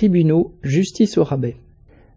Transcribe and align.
Tribunaux, 0.00 0.54
justice 0.62 1.18
au 1.18 1.24
rabais. 1.24 1.56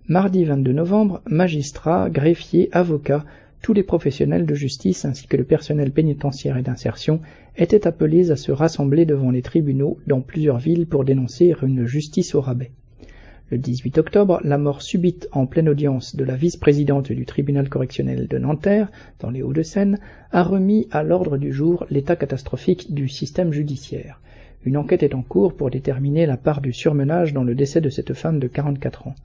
Mardi 0.08 0.46
22 0.46 0.72
novembre, 0.72 1.22
magistrats, 1.26 2.10
greffiers, 2.10 2.70
avocats, 2.72 3.26
tous 3.62 3.74
les 3.74 3.84
professionnels 3.84 4.46
de 4.46 4.56
justice 4.56 5.04
ainsi 5.04 5.28
que 5.28 5.36
le 5.36 5.44
personnel 5.44 5.92
pénitentiaire 5.92 6.56
et 6.56 6.62
d'insertion 6.62 7.20
étaient 7.58 7.86
appelés 7.86 8.32
à 8.32 8.38
se 8.38 8.54
rassembler 8.54 9.06
devant 9.06 9.32
les 9.32 9.42
tribunaux 9.42 9.98
dans 10.08 10.22
plusieurs 10.22 10.60
villes 10.60 10.88
pour 10.88 11.04
dénoncer 11.04 11.54
une 11.62 11.86
justice 11.86 12.36
au 12.36 12.40
rabais. 12.40 12.72
Le 13.52 13.58
18 13.58 13.98
octobre, 13.98 14.40
la 14.46 14.58
mort 14.58 14.82
subite 14.82 15.28
en 15.34 15.46
pleine 15.46 15.68
audience 15.68 16.16
de 16.16 16.24
la 16.24 16.38
vice-présidente 16.38 17.12
du 17.12 17.26
tribunal 17.26 17.68
correctionnel 17.68 18.30
de 18.30 18.38
Nanterre, 18.38 18.94
dans 19.20 19.30
les 19.30 19.42
Hauts-de-Seine, 19.42 20.00
a 20.32 20.44
remis 20.44 20.88
à 20.92 21.04
l'ordre 21.04 21.38
du 21.38 21.52
jour 21.52 21.86
l'état 21.90 22.16
catastrophique 22.16 22.94
du 22.94 23.10
système 23.10 23.52
judiciaire. 23.52 24.22
Une 24.66 24.78
enquête 24.78 25.04
est 25.04 25.16
en 25.16 25.22
cours 25.22 25.56
pour 25.56 25.70
déterminer 25.70 26.26
la 26.26 26.38
part 26.38 26.62
du 26.62 26.72
surmenage 26.72 27.34
dans 27.34 27.44
le 27.44 27.56
décès 27.56 27.82
de 27.82 27.90
cette 27.90 28.14
femme 28.14 28.40
de 28.40 28.48
44 28.48 29.08
ans. 29.08 29.16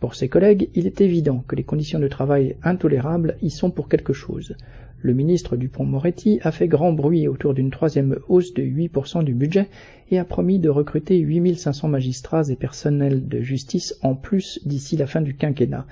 Pour 0.00 0.14
ses 0.14 0.28
collègues, 0.28 0.70
il 0.74 0.86
est 0.86 1.02
évident 1.02 1.44
que 1.46 1.54
les 1.54 1.64
conditions 1.64 1.98
de 1.98 2.08
travail 2.08 2.56
intolérables 2.62 3.36
y 3.42 3.50
sont 3.50 3.70
pour 3.70 3.90
quelque 3.90 4.14
chose. 4.14 4.56
Le 5.02 5.12
ministre 5.12 5.56
Dupont-Moretti 5.56 6.40
a 6.42 6.52
fait 6.52 6.68
grand 6.68 6.92
bruit 6.92 7.28
autour 7.28 7.52
d'une 7.52 7.70
troisième 7.70 8.18
hausse 8.28 8.54
de 8.54 8.62
8% 8.62 9.24
du 9.24 9.34
budget 9.34 9.68
et 10.10 10.18
a 10.18 10.24
promis 10.24 10.58
de 10.58 10.70
recruter 10.70 11.18
8500 11.18 11.88
magistrats 11.88 12.48
et 12.48 12.56
personnels 12.56 13.28
de 13.28 13.40
justice 13.40 13.94
en 14.02 14.14
plus 14.14 14.60
d'ici 14.64 14.96
la 14.96 15.06
fin 15.06 15.20
du 15.20 15.34
quinquennat. 15.34 15.86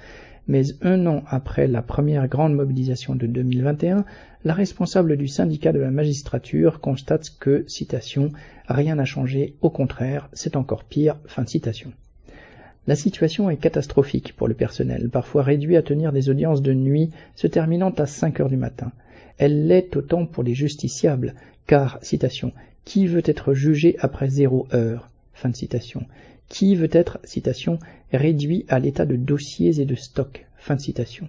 Mais 0.48 0.62
un 0.80 1.06
an 1.06 1.22
après 1.28 1.66
la 1.66 1.82
première 1.82 2.26
grande 2.26 2.54
mobilisation 2.54 3.14
de 3.14 3.26
2021, 3.26 4.04
la 4.44 4.54
responsable 4.54 5.16
du 5.16 5.28
syndicat 5.28 5.72
de 5.72 5.78
la 5.78 5.90
magistrature 5.90 6.80
constate 6.80 7.36
que, 7.38 7.64
citation, 7.68 8.32
rien 8.66 8.94
n'a 8.94 9.04
changé, 9.04 9.54
au 9.60 9.68
contraire, 9.68 10.28
c'est 10.32 10.56
encore 10.56 10.84
pire, 10.84 11.16
fin 11.26 11.42
de 11.42 11.48
citation. 11.48 11.92
La 12.86 12.96
situation 12.96 13.50
est 13.50 13.58
catastrophique 13.58 14.34
pour 14.34 14.48
le 14.48 14.54
personnel, 14.54 15.10
parfois 15.10 15.42
réduit 15.42 15.76
à 15.76 15.82
tenir 15.82 16.12
des 16.12 16.30
audiences 16.30 16.62
de 16.62 16.72
nuit 16.72 17.10
se 17.34 17.46
terminant 17.46 17.90
à 17.90 18.06
5 18.06 18.40
heures 18.40 18.48
du 18.48 18.56
matin. 18.56 18.90
Elle 19.36 19.66
l'est 19.66 19.94
autant 19.96 20.24
pour 20.24 20.42
les 20.42 20.54
justiciables, 20.54 21.34
car, 21.66 21.98
citation, 22.00 22.52
qui 22.86 23.06
veut 23.06 23.22
être 23.26 23.52
jugé 23.52 23.96
après 24.00 24.30
zéro 24.30 24.66
heure 24.72 25.10
Fin 25.34 25.50
de 25.50 25.56
citation. 25.56 26.04
Qui 26.48 26.74
veut 26.74 26.88
être, 26.92 27.18
citation, 27.24 27.78
réduit 28.12 28.64
à 28.68 28.78
l'état 28.78 29.04
de 29.04 29.16
dossiers 29.16 29.80
et 29.80 29.84
de 29.84 29.94
stocks 29.94 30.46
Fin 30.56 30.76
de 30.76 30.80
citation. 30.80 31.28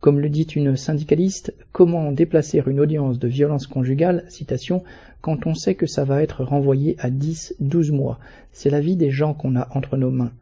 Comme 0.00 0.18
le 0.18 0.28
dit 0.28 0.42
une 0.42 0.76
syndicaliste, 0.76 1.54
comment 1.70 2.10
déplacer 2.10 2.60
une 2.66 2.80
audience 2.80 3.18
de 3.20 3.28
violence 3.28 3.68
conjugale, 3.68 4.24
citation, 4.28 4.82
quand 5.20 5.46
on 5.46 5.54
sait 5.54 5.76
que 5.76 5.86
ça 5.86 6.04
va 6.04 6.22
être 6.22 6.42
renvoyé 6.42 6.96
à 6.98 7.08
10, 7.08 7.54
12 7.60 7.92
mois 7.92 8.18
C'est 8.50 8.70
la 8.70 8.80
vie 8.80 8.96
des 8.96 9.10
gens 9.10 9.32
qu'on 9.32 9.54
a 9.54 9.68
entre 9.76 9.96
nos 9.96 10.10
mains. 10.10 10.32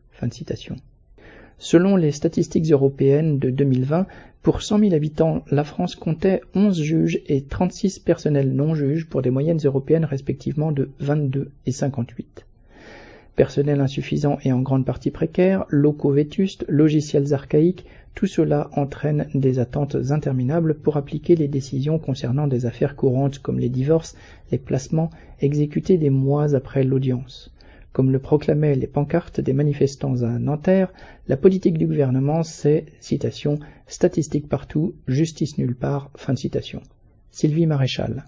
Selon 1.58 1.96
les 1.96 2.10
statistiques 2.10 2.70
européennes 2.70 3.38
de 3.38 3.50
2020, 3.50 4.06
pour 4.42 4.62
100 4.62 4.78
000 4.78 4.94
habitants, 4.94 5.44
la 5.50 5.64
France 5.64 5.94
comptait 5.94 6.40
11 6.54 6.80
juges 6.80 7.20
et 7.26 7.42
36 7.42 7.98
personnels 7.98 8.54
non 8.54 8.74
juges 8.74 9.06
pour 9.06 9.22
des 9.22 9.30
moyennes 9.30 9.60
européennes 9.62 10.04
respectivement 10.04 10.72
de 10.72 10.90
22 11.00 11.50
et 11.66 11.72
58. 11.72 12.46
Personnel 13.36 13.80
insuffisant 13.80 14.38
et 14.44 14.52
en 14.52 14.60
grande 14.60 14.84
partie 14.84 15.10
précaire, 15.10 15.64
locaux 15.68 16.12
vétustes, 16.12 16.64
logiciels 16.68 17.32
archaïques, 17.32 17.86
tout 18.14 18.26
cela 18.26 18.70
entraîne 18.74 19.28
des 19.34 19.58
attentes 19.58 19.96
interminables 20.10 20.74
pour 20.74 20.96
appliquer 20.96 21.36
les 21.36 21.48
décisions 21.48 21.98
concernant 21.98 22.46
des 22.46 22.66
affaires 22.66 22.96
courantes 22.96 23.38
comme 23.38 23.58
les 23.58 23.68
divorces, 23.68 24.16
les 24.50 24.58
placements, 24.58 25.10
exécutés 25.40 25.96
des 25.96 26.10
mois 26.10 26.54
après 26.54 26.84
l'audience. 26.84 27.52
Comme 27.92 28.12
le 28.12 28.18
proclamaient 28.18 28.74
les 28.76 28.86
pancartes 28.86 29.40
des 29.40 29.52
manifestants 29.52 30.22
à 30.22 30.38
Nanterre, 30.38 30.92
la 31.28 31.36
politique 31.36 31.78
du 31.78 31.86
gouvernement 31.86 32.42
c'est, 32.42 32.86
citation, 33.00 33.58
statistique 33.86 34.48
partout, 34.48 34.94
justice 35.08 35.58
nulle 35.58 35.74
part, 35.74 36.10
fin 36.14 36.34
de 36.34 36.38
citation. 36.38 36.82
Sylvie 37.30 37.66
Maréchal. 37.66 38.24